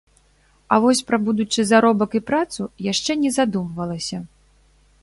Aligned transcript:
А 0.75 0.79
вось 0.85 1.01
пра 1.09 1.19
будучы 1.27 1.65
заробак 1.73 2.11
і 2.21 2.23
працу 2.33 2.61
яшчэ 2.91 3.19
не 3.27 3.31
задумвалася. 3.39 4.17